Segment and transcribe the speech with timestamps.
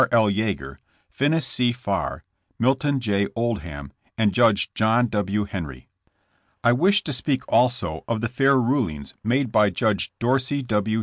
[0.11, 0.31] L.
[0.31, 0.79] Yeager,
[1.11, 1.71] Finis C.
[1.71, 2.23] Farr,
[2.57, 3.27] Milton J.
[3.35, 5.43] Oldham and Judge John W.
[5.43, 5.89] Henry.
[6.63, 10.99] I wish to speak also of the fair rulings made by Judge Dorsey W.